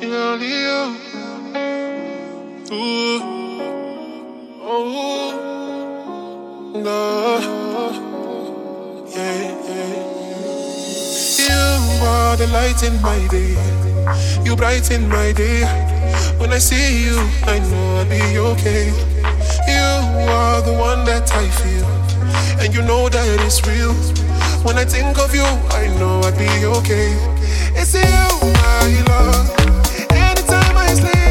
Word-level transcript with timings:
you. 0.00 0.96
Ooh, 2.72 3.20
oh, 4.62 5.32
no, 6.74 7.38
yeah, 9.08 9.42
yeah. 9.68 9.96
You 11.38 12.06
are 12.06 12.36
the 12.36 12.46
light 12.52 12.82
in 12.82 13.00
my 13.00 13.26
day. 13.28 13.56
You 14.44 14.56
brighten 14.56 15.08
my 15.08 15.32
day. 15.32 15.64
When 16.38 16.52
I 16.52 16.58
see 16.58 17.04
you, 17.04 17.18
I 17.44 17.58
know 17.58 17.96
I'll 17.96 18.04
be 18.08 18.38
okay. 18.38 18.92
You 19.66 20.30
are 20.30 20.60
the 20.62 20.72
one 20.72 21.04
that 21.06 21.32
I 21.32 21.48
feel, 21.48 21.86
and 22.60 22.74
you 22.74 22.82
know 22.82 23.08
that 23.08 23.26
it's 23.40 23.66
real. 23.66 23.94
When 24.62 24.76
I 24.78 24.84
think 24.84 25.18
of 25.18 25.34
you, 25.34 25.44
I 25.44 25.86
know 25.98 26.20
I'll 26.20 26.36
be 26.36 26.66
okay. 26.78 27.16
It's 27.74 27.94
you, 27.94 28.02
my 28.02 29.04
love 29.08 29.75
always 30.86 31.02
live. 31.02 31.25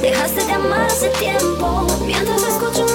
Dejaste 0.00 0.44
de 0.44 0.52
amar 0.52 0.86
hace 0.86 1.08
tiempo. 1.10 1.86
Mientras 2.06 2.42
escucho 2.42 2.91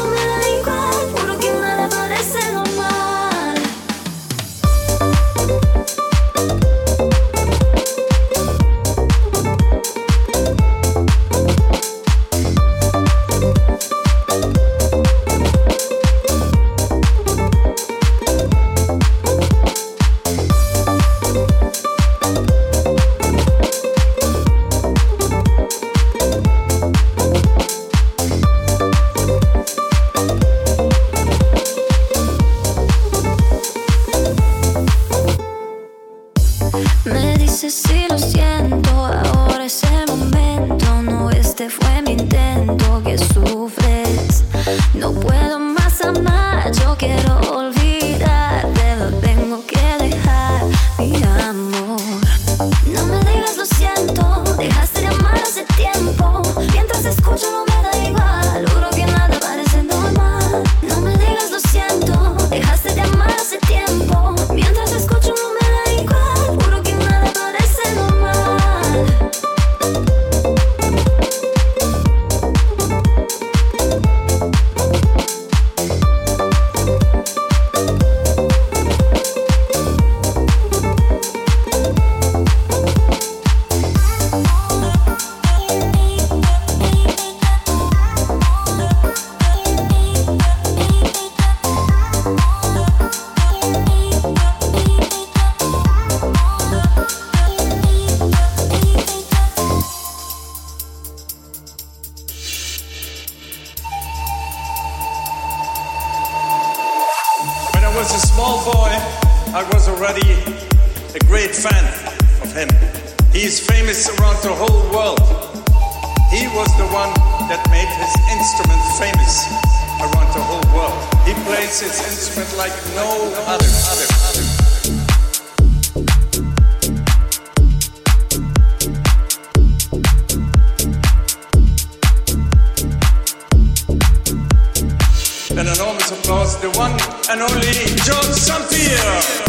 an 135.59 135.67
enormous 135.67 136.11
applause, 136.11 136.59
the 136.61 136.69
one 136.71 136.91
and 137.29 137.41
only 137.41 137.71
John 138.05 138.23
Sampier. 138.33 139.46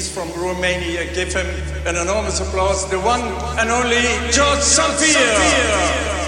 he's 0.00 0.10
from 0.10 0.32
Romania. 0.32 1.04
Give 1.12 1.32
him 1.32 1.46
an 1.86 1.96
enormous 1.96 2.40
applause. 2.40 2.88
The 2.88 2.98
one 3.00 3.20
and 3.60 3.68
only 3.70 4.00
George 4.32 4.64
Sampier. 4.64 6.19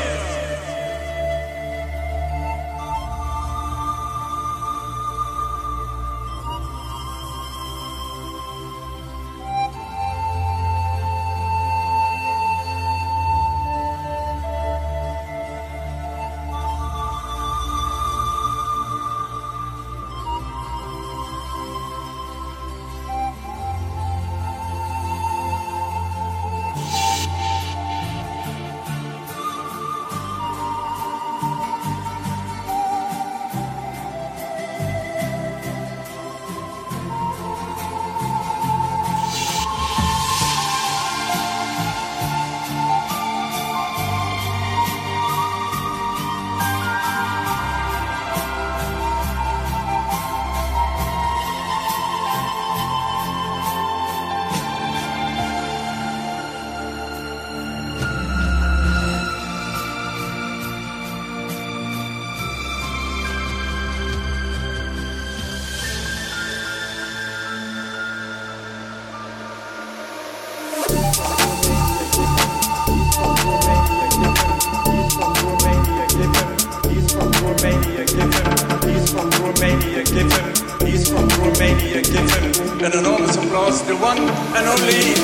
from 79.31 79.45
Romania, 79.45 80.03
give 80.05 80.33
him. 80.33 80.87
He's 80.87 81.09
from 81.09 81.29
Romania, 81.29 82.03
give 82.03 82.31
him 82.31 82.85
an 82.85 82.93
enormous 82.99 83.37
applause. 83.37 83.83
The 83.87 83.97
one 83.97 84.19
and 84.19 84.67
only 84.69 85.15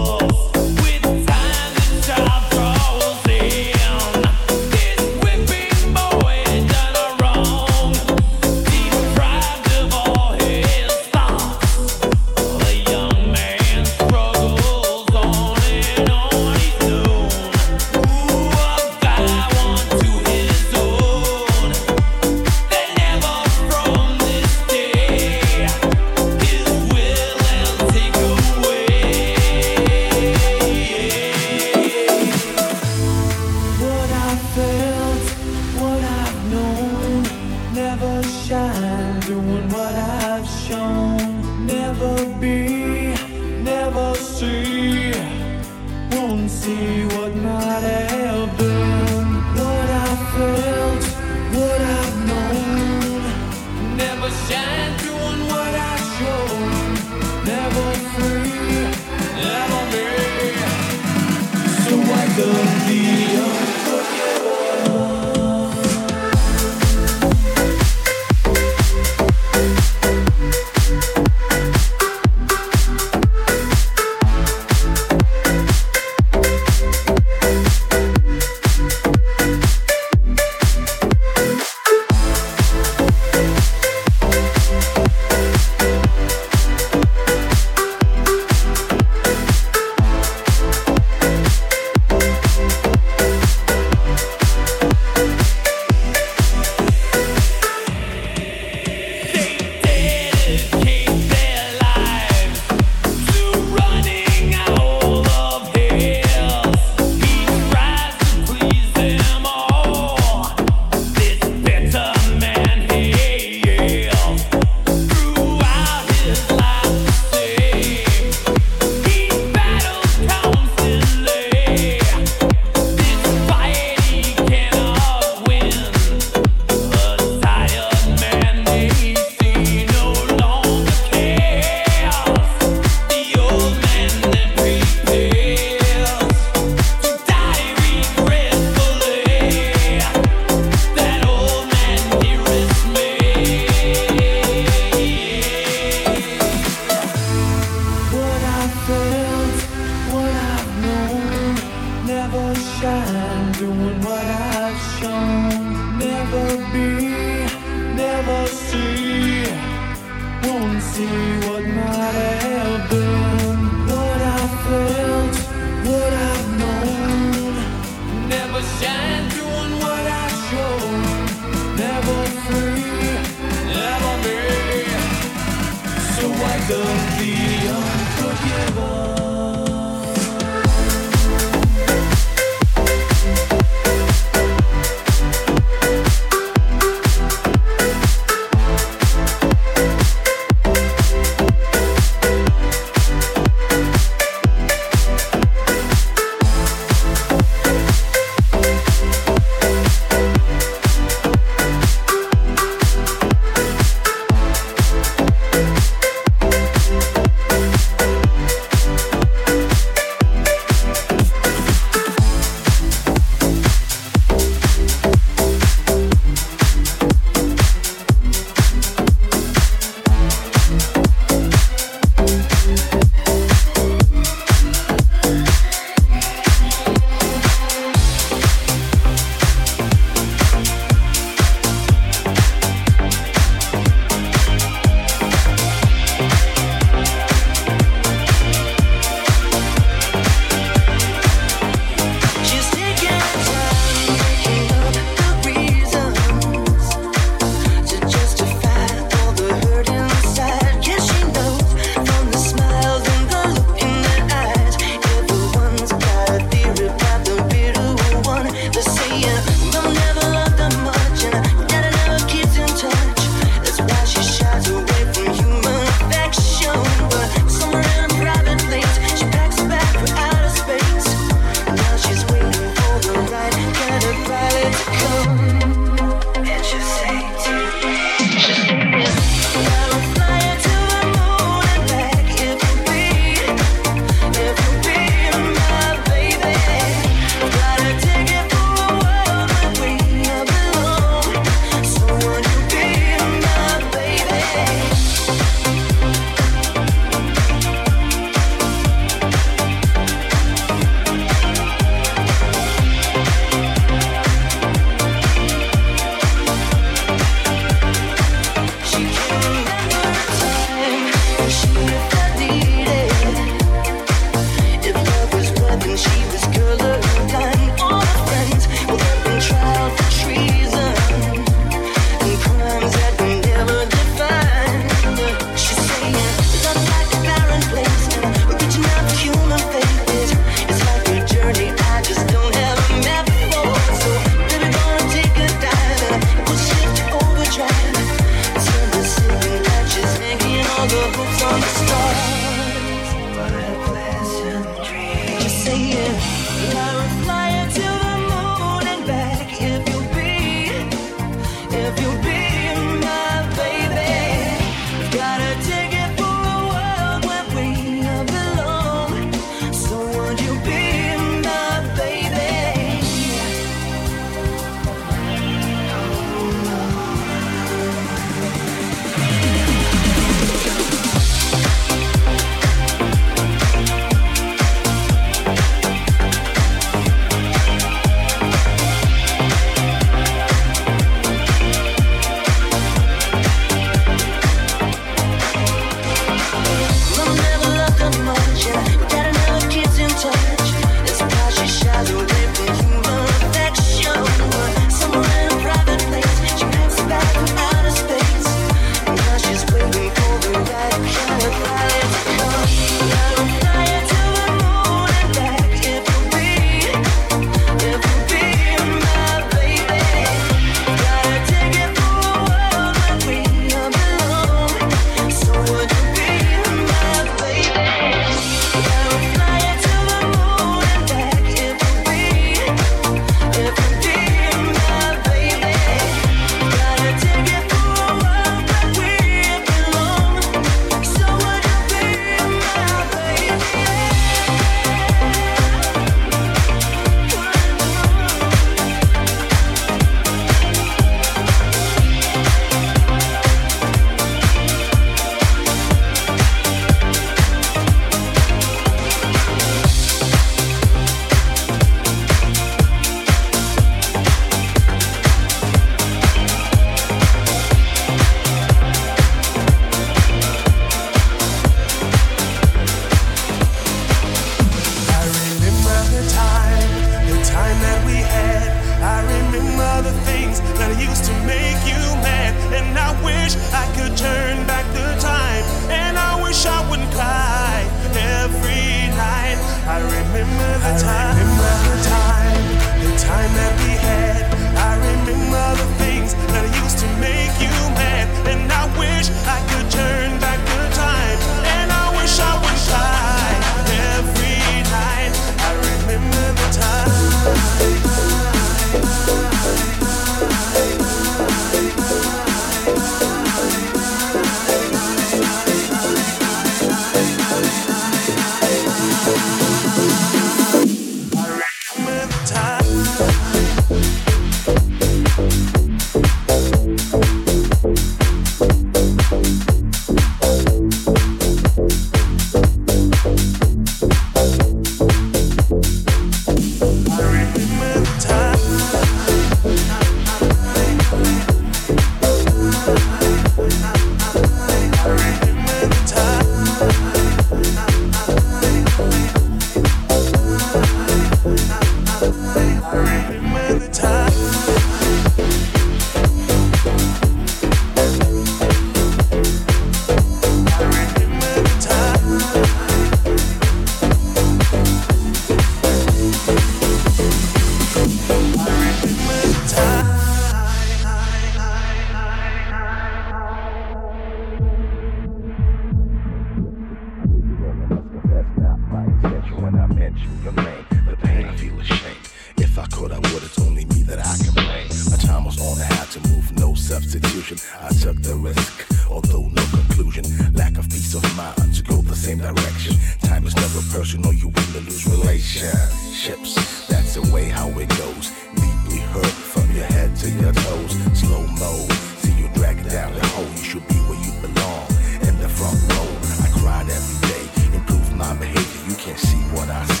substitution. 576.91 577.57
I 577.79 577.87
took 578.03 578.21
the 578.21 578.35
risk, 578.35 578.85
although 579.09 579.47
no 579.47 579.63
conclusion. 579.71 580.25
Lack 580.53 580.77
of 580.77 580.89
peace 580.89 581.15
of 581.15 581.23
mind 581.37 581.73
to 581.75 581.83
go 581.83 582.01
the 582.01 582.15
same 582.15 582.39
direction. 582.39 582.97
Time 583.23 583.47
is 583.47 583.55
never 583.55 583.79
personal, 583.95 584.33
you 584.33 584.49
win 584.49 584.69
or 584.75 584.83
lose 584.83 585.07
relationships. 585.07 586.51
That's 586.89 587.13
the 587.15 587.23
way 587.31 587.45
how 587.47 587.69
it 587.79 587.87
goes. 587.95 588.25
Deeply 588.59 588.99
hurt 589.15 589.37
from 589.53 589.71
your 589.71 589.85
head 589.85 590.17
to 590.17 590.29
your 590.31 590.51
toes. 590.51 590.91
Slow 591.15 591.47
mo, 591.63 591.71
see 592.19 592.35
you 592.35 592.49
dragging 592.55 592.89
down 592.89 593.13
the 593.15 593.25
hole. 593.27 593.47
You 593.55 593.63
should 593.71 593.87
be 593.87 593.95
where 594.07 594.19
you 594.19 594.33
belong, 594.43 594.83
in 595.27 595.39
the 595.39 595.47
front 595.47 595.79
row. 595.95 596.11
I 596.43 596.47
cried 596.59 596.89
every 596.91 597.19
day, 597.31 597.45
improved 597.77 598.13
my 598.17 598.35
behavior. 598.35 598.81
You 598.89 598.95
can't 598.95 599.17
see 599.17 599.41
what 599.55 599.69
I 599.69 599.85
see. 599.85 600.00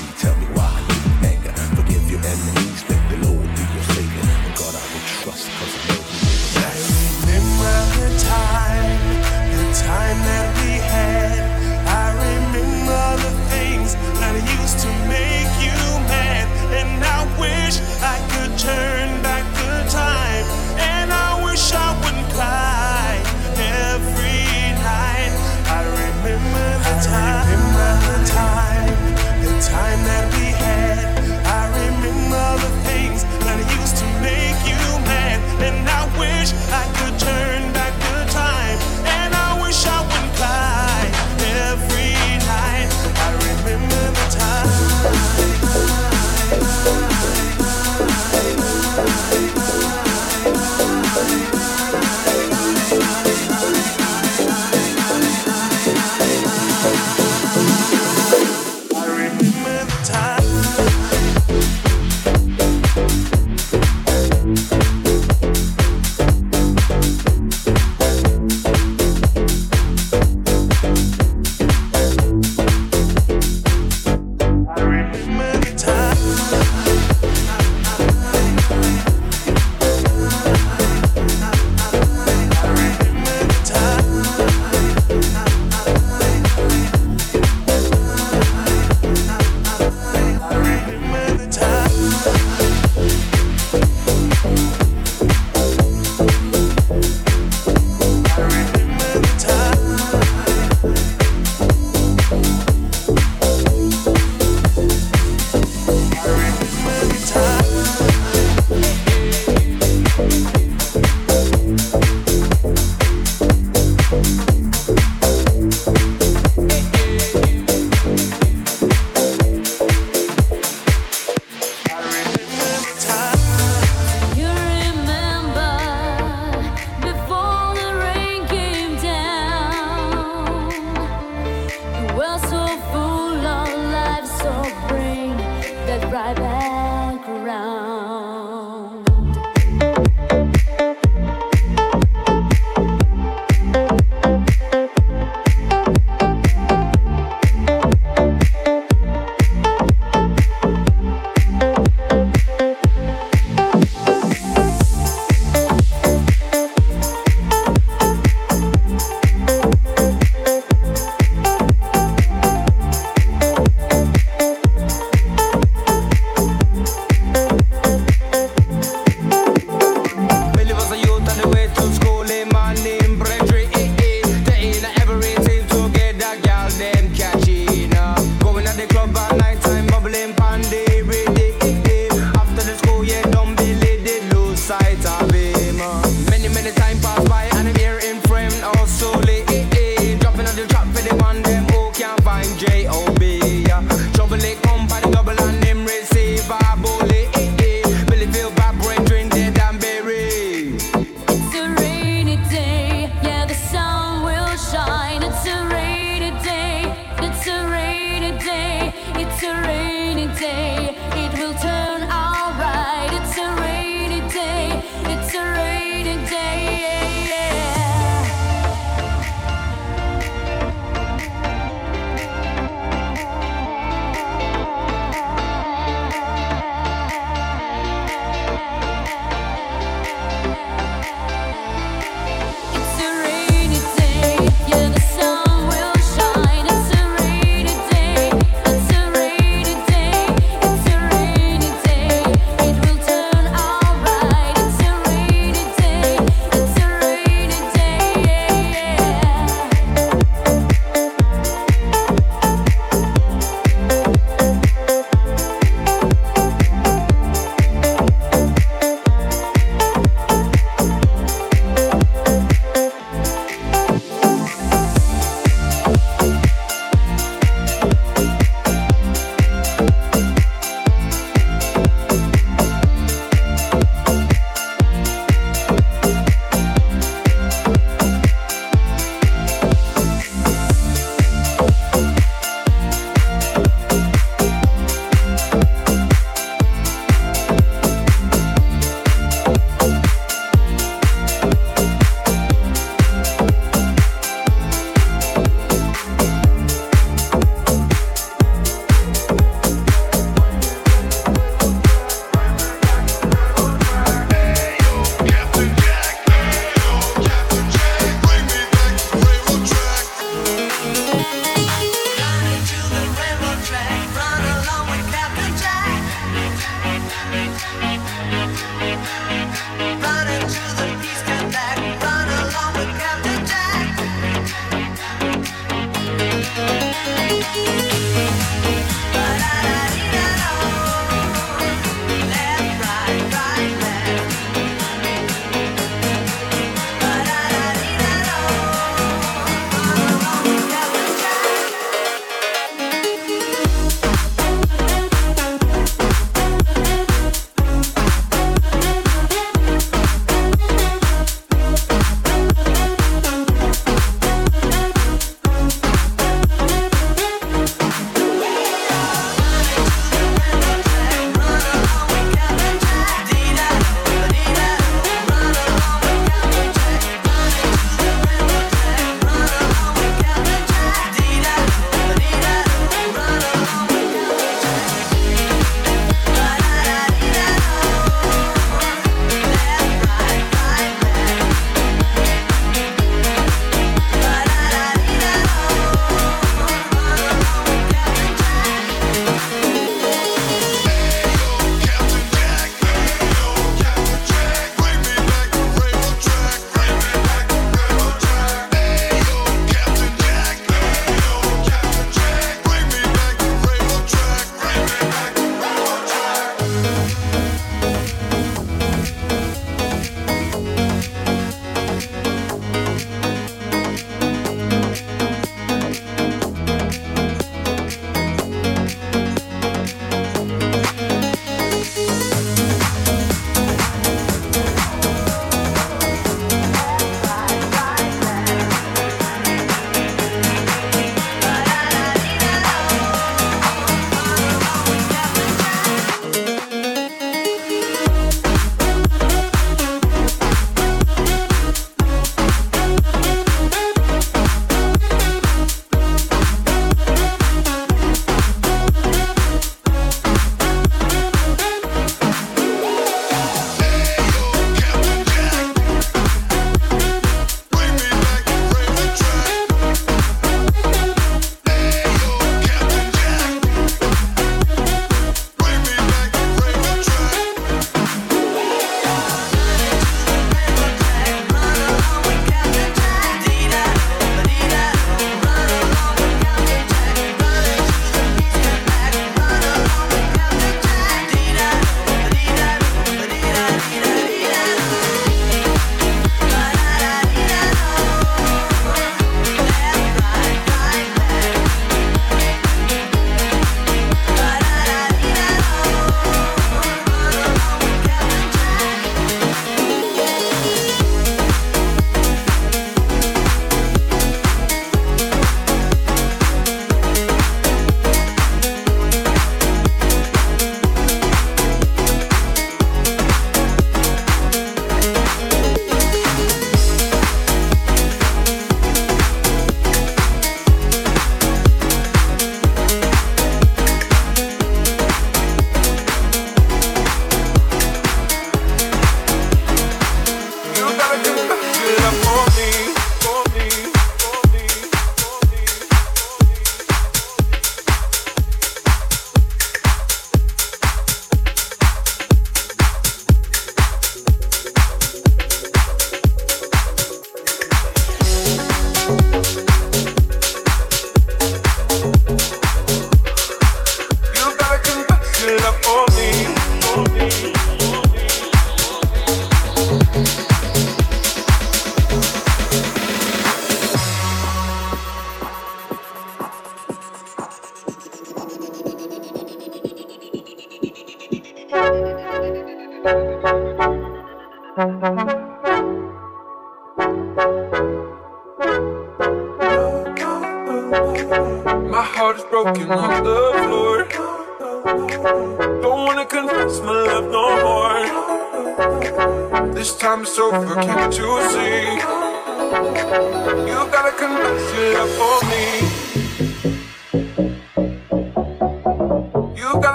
wish 17.71 18.01
I 18.01 18.17
could 18.31 18.57
turn 18.59 19.21
back 19.23 19.45
the 19.55 19.89
time, 19.89 20.45
and 20.77 21.11
I 21.11 21.41
wish 21.43 21.71
I 21.71 21.89
wouldn't 22.03 22.29
cry 22.33 23.15
every 23.57 24.75
night. 24.75 25.31
I 25.67 25.81
remember 26.03 26.67
the 26.83 26.95
I 26.95 27.03
time, 27.03 27.47
remember 27.49 27.91
the 28.07 28.19
time, 28.29 29.43
the 29.43 29.61
time 29.61 30.03
that 30.03 30.33
we. 30.33 30.40